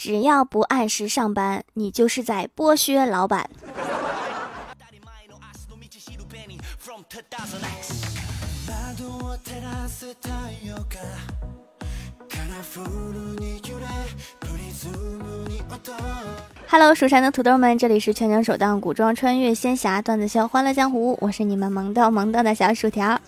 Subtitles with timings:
[0.00, 3.50] 只要不按时上班，你就是在剥削老板。
[16.66, 23.20] Hello，蜀山的土豆们，这里是全球首档古装穿越仙侠段子秀《欢乐江湖》，我是你们萌逗萌逗的小薯条。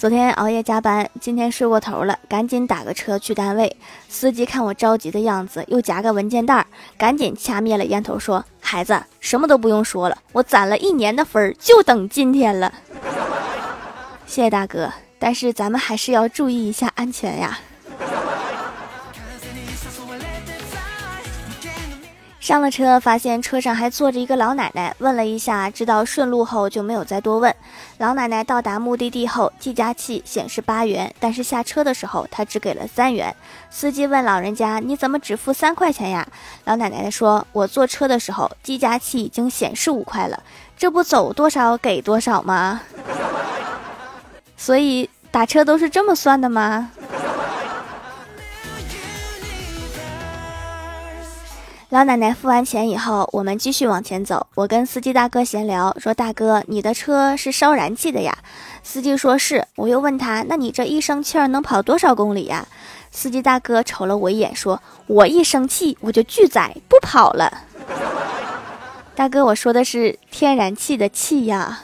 [0.00, 3.76] 昨天熬夜加班，今天睡过头了，赶紧打个车去单位。
[4.08, 6.66] 司机看我着急的样子，又夹个文件袋，
[6.96, 12.72] 赶紧掐灭了烟头，说：“孩子，什么都不用说了，我攒了一年的分儿，就等今天了。”
[14.24, 17.58] 谢谢大哥，但是咱们还是要注意一下安全呀。
[22.40, 27.54] 上了车，发现车上还坐着一个老奶奶，问了一下，知道顺路后就没有再多问。
[27.98, 33.36] 老奶奶到达目的地后，计价器显示八元，但是下车的时候她只给了三元。
[33.68, 36.26] 司机问老人家：“你怎么只付三块钱呀？”
[36.64, 40.42] 老奶奶说：“我坐车的时候计价器已经显示五块了，
[40.78, 42.80] 这不走多少给多少吗？
[44.56, 46.90] 所以打车都是这么算的吗？”
[51.90, 54.46] 老奶奶付完钱以后，我们继续往前走。
[54.54, 58.32] 我跟司机大哥闲聊，说：“大哥，你的车是烧燃气的呀？”
[58.84, 59.66] 司机说是。
[59.74, 62.64] 我又问他：“那你这一生气儿能跑多少公里呀？”
[63.10, 67.64] 司机大哥瞅了我一眼，说：“我一生气我就拒载不跑了。”
[69.16, 71.80] 大哥，我说的是天然气的气呀。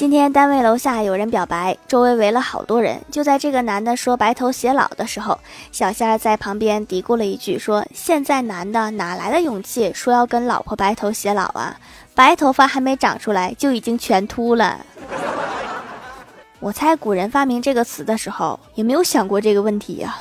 [0.00, 3.02] 今天单位楼下有人表白，周围围了好多人。
[3.10, 5.38] 就在这个男的说白头偕老的时候，
[5.72, 11.76] 小仙儿在旁边嘀咕了一句：“说现在男的哪来的勇气说要跟老婆白头偕老啊？
[12.14, 14.80] 白头发还没长出来就已经全秃了。
[16.60, 20.16] ”我猜古人发明这个词的时候也没有想过这个问题呀。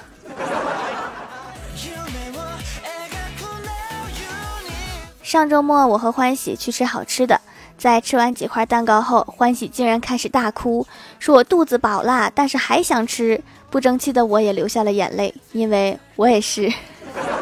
[5.23, 7.39] 上周末我和欢喜去吃好吃的。
[7.79, 10.85] 在吃完几块蛋糕后，欢喜竟然开始大哭，
[11.17, 13.41] 说我肚子饱了，但是还想吃。
[13.71, 16.69] 不争气的我也流下了眼泪，因为我也是，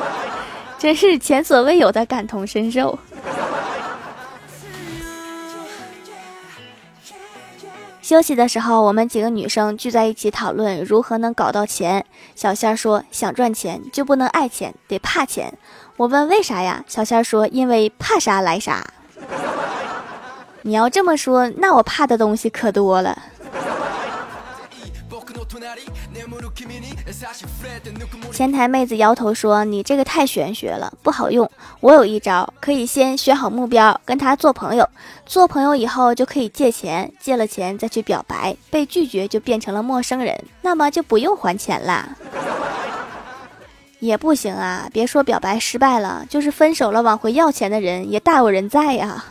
[0.78, 3.00] 真是前所未有的感同身受。
[8.02, 12.06] 休息的时候，我们几个女生聚在一起讨论如何能搞到钱。
[12.36, 15.58] 小仙儿说：“想赚钱就不能爱钱，得怕钱。”
[15.98, 16.84] 我问为啥呀？
[16.88, 18.86] 小仙儿说：“因为怕啥来啥。”
[20.68, 23.18] 你要这么说，那我怕的东西可多了。
[28.34, 31.50] 前台妹子摇头说：“你这个太玄学了，不好用。
[31.80, 34.90] 我有一招，可以先选好目标，跟他做朋友，
[35.26, 42.10] 做朋友以后就可以借钱，借了钱再去表白，被拒绝就变成了陌生人，那么就不用还钱啦。
[44.00, 49.24] 也不行啊，别说表白失败了，就是分手了往回要钱的人也大有人在呀。”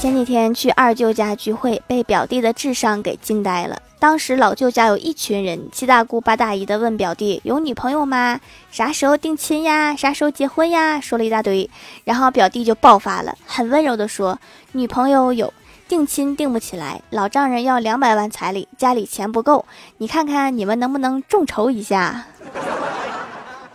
[0.00, 3.82] 前几天去二舅家聚会，被表弟的智商给惊呆了。
[3.98, 8.38] 当时老舅家有一群人，七大姑八大姨的问表弟有女朋友吗？
[8.70, 9.96] 啥时候定亲呀？
[9.96, 11.00] 啥时候结婚呀？
[11.00, 11.68] 说了一大堆，
[12.04, 14.38] 然后表弟就爆发了，很温柔的说
[14.70, 15.52] ：“女朋友有，
[15.88, 19.64] 定亲定不起来，老丈人要两百万彩礼，家里钱不够，
[19.96, 22.26] 你看看你们能不能众筹一下？”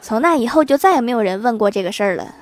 [0.02, 2.34] 从那以后就再也没有人问过这个事儿了。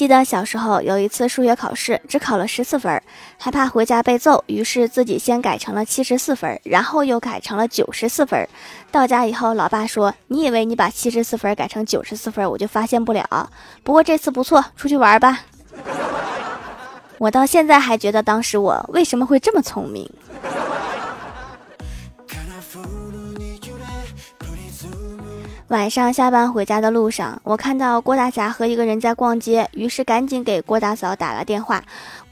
[0.00, 3.02] 记得小时候有一次数学考试，只考了十四分，
[3.36, 8.48] 害怕回家被揍，于是自己先改成了七十四分，然后又改成了九十四分。
[8.90, 13.50] 到家以后，老爸说：“你以为你把七十四分改成九十四分，我就发现不了？
[13.82, 15.40] 不过这次不错，出去玩吧。”
[17.20, 20.10] 我到现在还觉得当时我为什么会这么聪明。
[25.70, 31.80] 晚上下班回家的路上，我看到郭大侠和一个人在逛街，于是赶紧给郭大嫂打了电话。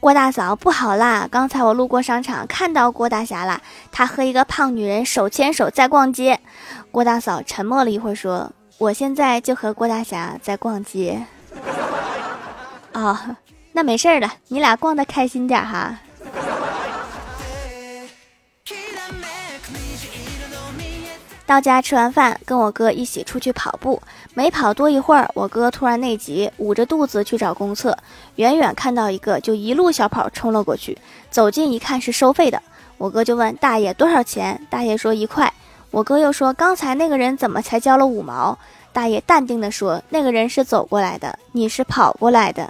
[0.01, 1.25] 郭大嫂，不好啦！
[1.31, 3.61] 刚才我路过商场，看到郭大侠了，
[3.93, 6.37] 他和一个胖女人手牵手在逛街。
[6.91, 11.25] 郭大嫂沉默了一会儿，说：“我现在就和郭大侠在逛街。”
[12.91, 13.17] 哦，
[13.71, 15.97] 那没事了，你俩逛的开心点哈。
[21.49, 23.99] 到家吃完饭，跟我哥一起出去跑步。
[24.35, 27.97] 没跑多一会儿，我哥突然内急，捂着肚子去找公厕。
[28.35, 30.95] 远远看到一个，就一路小跑冲了过去。
[31.31, 32.61] 走近一看，是收费的。
[32.99, 34.61] 我哥就问大爷多少钱？
[34.69, 35.51] 大爷说一块。
[35.89, 38.55] 我哥又说刚才那个人怎么才交了五毛？
[38.93, 42.69] 大爷淡定地说：“那个人是走过来的，你是跑过来的。”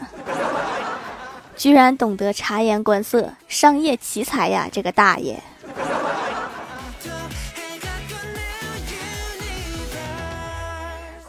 [1.58, 4.70] 居然懂得察言观色，商业奇才呀！
[4.72, 5.38] 这个大爷。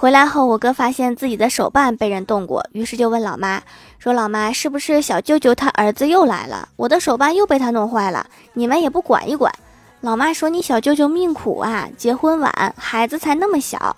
[0.00, 3.62] 回来后，我哥发现自己的手办被人动过，于是就问老妈
[3.99, 6.70] 说：“老妈，是不是小舅舅他儿子又来了？
[6.76, 9.52] 我的手办又被他弄坏了，你们也不管一管？”
[10.00, 13.94] 老妈说：“你小舅舅命苦啊，结婚晚，孩子才那么小。”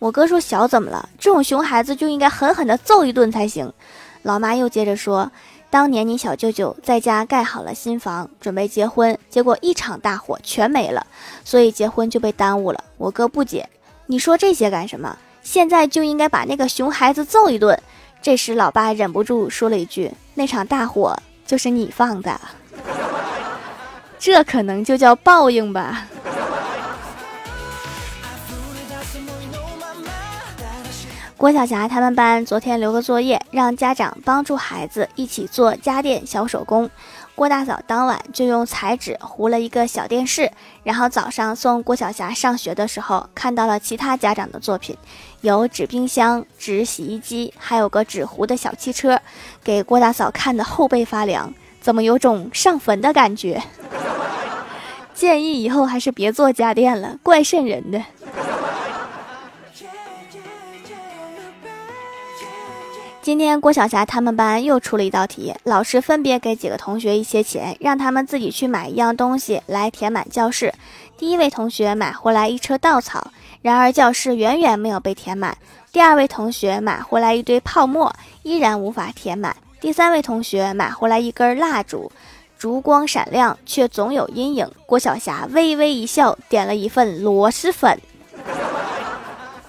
[0.00, 1.06] 我哥说：“小怎么了？
[1.18, 3.70] 这种熊孩子就应该狠狠地揍一顿才行。”
[4.24, 5.30] 老妈又接着说
[5.68, 11.06] ：“当年你小舅舅在家盖好了新房，准备结婚，结果一场大火全没了，
[11.44, 13.68] 所以结婚就被耽误了。”我哥不解
[14.08, 17.78] ：“你说这些干什么？”现在就应该把那个熊孩子揍一顿。
[18.22, 22.40] 这时，老爸忍不住说了一句：“那场大火就是你放的，
[24.18, 26.06] 这可能就叫报应吧。
[31.36, 36.88] ”郭晓霞他们班昨天留个作业，让家长帮助孩子一起做家电小手工。
[37.34, 40.50] 郭大嫂当晚就用彩纸糊了一个小电视，
[40.84, 44.96] 然后早上送郭晓霞上学的时候，看到了其他家长的作品，
[45.40, 49.18] 有纸冰箱、纸洗衣机，还有个纸糊的小汽车，
[49.64, 53.62] 给郭大嫂看的后背发凉，怎么有种上坟的感觉？
[55.14, 58.02] 建议以后还是别做家电了，怪瘆人的。
[63.22, 70.74] 今天郭晓霞他们班又出了一道题，老师分别给几个同学一些钱，让他们自己去买一样东西来填满教室。
[71.16, 73.30] 第一位同学买回来一车稻草，
[73.62, 75.56] 然而教室远远没有被填满。
[75.92, 79.56] 第二位同学买回来一堆泡沫，依然无法填满。
[79.80, 82.10] 第三位同学买回来一根蜡烛，
[82.58, 84.68] 烛光闪亮，却总有阴影。
[84.84, 88.00] 郭晓霞微微一笑，点了一份螺蛳粉，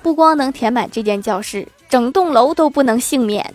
[0.01, 1.67] 不光能填满这间教室。
[1.93, 3.53] 整栋楼都不能幸免。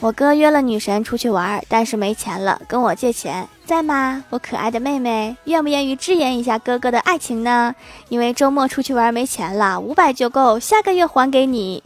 [0.00, 4.22] 我哥约了女神出去玩，但是没钱了，跟我借钱，在吗？
[4.28, 7.74] 我可爱的妹妹，愿不愿意支援一下哥哥的爱情呢？
[8.10, 11.82] 因为周末出去玩没钱了，五百就够，下个月还给你。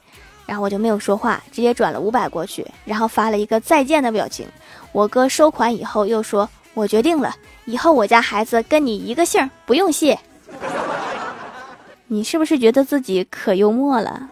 [0.47, 4.45] 然后我就没有说话，直接转了五百过去，然后发了一个再见的表情。
[4.91, 7.33] 我哥收款以后又说：“我决定了，
[7.67, 10.19] 以后我家孩子跟你一个姓，不用谢。”
[12.09, 14.29] 你是不是觉得自己可幽默了？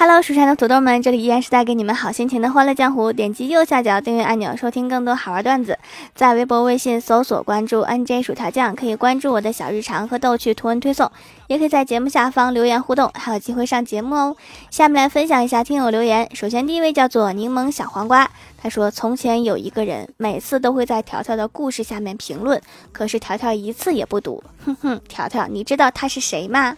[0.00, 3.12] ？Hello，蜀山的土豆们，这里依然是带给你们好心情的欢乐江湖。
[3.12, 5.76] 点击右下角订阅按钮，收听更多好玩段子。
[6.14, 11.10] 在微博、微信搜索关注 NJ 薯条酱，可以关注我的小日常和逗趣图文推送，
[11.48, 14.36] 也可以在节目下方留言互动，还有机会上节目哦。
[14.70, 16.30] 下面来分享一下听友留言。
[16.32, 18.30] 首先，第一位叫做柠檬小黄瓜。
[18.60, 22.60] 他说：“从前有一个人，每次都会在条条的故事下面评论，
[22.90, 24.42] 可是条条一次也不读。
[24.64, 26.76] 哼哼，条条，你知道他是谁吗？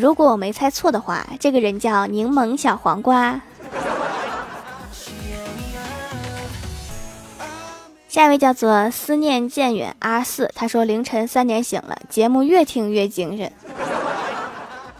[0.00, 3.38] 如果我没猜错的话，这个人叫柠檬小黄瓜。”
[8.08, 13.52] 下一位叫做思念渐远 R 四，他说凌晨三点醒了，节目越听越精神。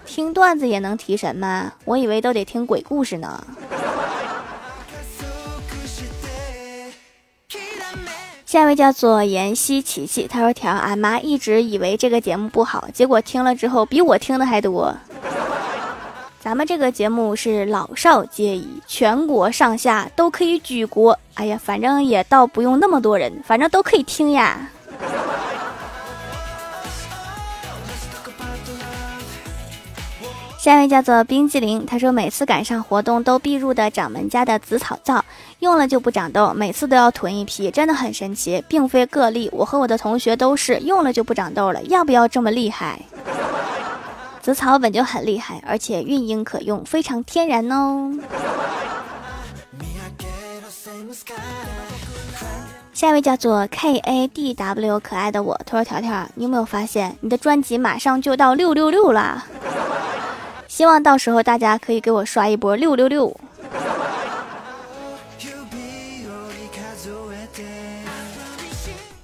[0.04, 1.72] 听段子也能提神吗？
[1.86, 3.42] 我以为都得听鬼故事呢。
[8.50, 14.92] 下一位叫做妍希琪琪，他说：“条俺妈一直以为这个节目不好，结果听了之后比我听的还多。
[16.40, 21.16] 咱们这个节目是老少皆宜，全国上下都可以举国。
[21.34, 24.68] 哎呀，反正也倒不用那么多人，反正都可以听呀。”
[30.60, 35.24] 下一位叫做冰激凌，他说每次赶上活动都必入的掌门家的紫草皂，
[35.60, 39.48] 用了就不长痘，每次都要囤一批，真的很神奇，并非个例。
[39.54, 43.00] 我和我的同学都是用了就不长痘了，要不要这么厉害？
[44.42, 48.12] 紫草本就很厉害，而且孕婴可用，非常天然哦。
[52.92, 59.42] 下一位叫做 K A D W 可爱的我，他说条条，你有没有发现你的专辑马上就到六六六了？
[60.70, 63.36] 希望到时候大家可以给我刷一波六六六。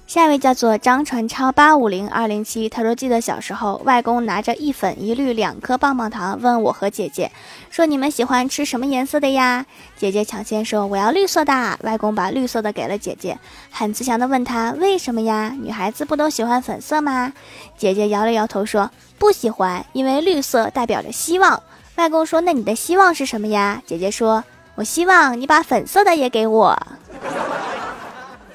[0.07, 7.29] 下一位叫做张传超八五零二零七，他说记得小时候，外公拿着一粉一绿两颗棒棒糖，问我和姐姐
[7.69, 9.65] 说：“你们喜欢吃什么颜色的呀？”
[9.99, 13.37] 姐姐抢先说：“我要绿色的。”外公把绿色的给了姐姐，
[13.69, 15.53] 很慈祥的问他：“为什么呀？
[15.61, 17.33] 女孩子不都喜欢粉色吗？”
[17.77, 18.89] 姐姐摇了摇头说。
[19.19, 21.63] 不喜欢，因为绿色代表着希望。
[21.95, 24.43] 外公说：“那你的希望是什么呀？”姐姐说
[24.75, 26.79] ：“我希望你把粉色的也给我。”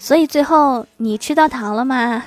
[0.04, 2.24] 所以最后你吃到糖了吗？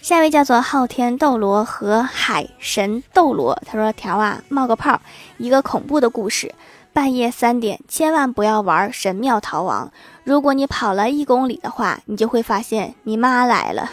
[0.00, 4.98] 下一位叫做昊天斗罗和海神斗罗，他说：“条啊，冒个泡，
[5.36, 6.54] 一个恐怖的故事。
[6.94, 9.92] 半夜三点，千万不要玩神庙逃亡。
[10.24, 13.90] 如果你跑了一公里的话，你就会发现你妈来了，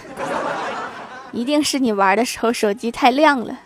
[1.34, 3.60] 一定是你玩的时候手机太亮了。”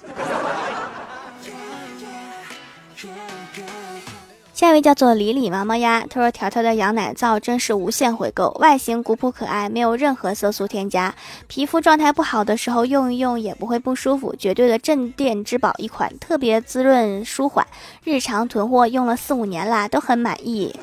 [4.58, 11.14] 下一位叫做李李毛毛呀，他说条条的羊奶皂真是无限回购，外形古朴可爱，没有任何色素添加，
[11.46, 17.68] 皮肤状态不好的时候用一用也不会不舒服，绝对的镇店之宝一款，特别滋润舒缓，
[18.04, 20.76] 日常囤货用了四五年啦，都很满意。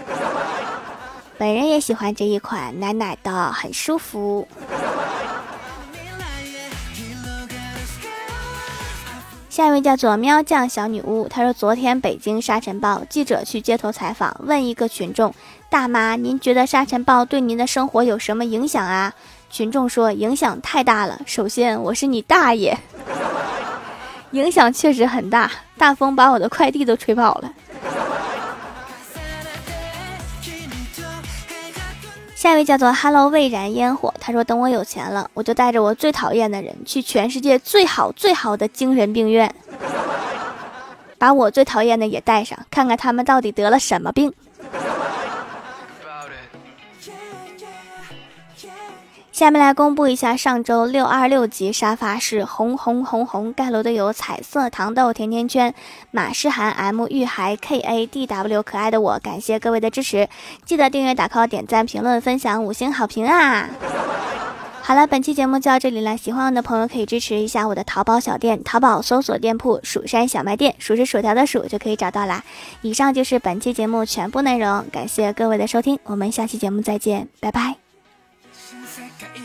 [1.36, 4.46] 本人也喜欢这一款，奶奶的，很舒服。
[9.54, 15.32] 下一位叫做喵酱小女巫，她说：“昨天北京沙尘暴，记者去街头采访，问一个群众
[15.70, 19.14] 大妈，您觉得沙尘暴对您的生活有什么影响啊？”
[19.50, 21.20] 群众说：“影响太大了。
[21.24, 22.76] 首先，我是你大爷，
[24.32, 27.52] 影响确实很大，大风把我的快递都吹跑了。”
[32.44, 39.50] 下一位叫做 Hello 未燃烟火，他说等我有钱了，我就带着我最讨厌的人去全世界最好最好的精神病院，
[41.16, 44.30] 把我最讨厌的也带上，看看他们到底得了什么病。
[49.34, 55.74] 下面来公布一下上周六二六级沙发是红红红红盖楼的有彩色糖豆甜甜圈、
[56.12, 60.28] 马诗涵 M 玉孩 K A D W 可爱的我，感谢各位的支持，
[60.64, 63.68] 记得订阅、打 call、点赞、评论、分享、五星好评啊！
[64.82, 72.44] 好了，本期节目就到这里了，喜欢我的朋友可以支持一下我的淘宝小店，淘宝搜索店铺“蜀山小卖店”，数是薯条的数就可以找到啦。
[72.82, 77.83] 以上就是本期节目全部内容，感谢各位的收听，我们下期节目再见，拜拜。
[79.18, 79.43] Caer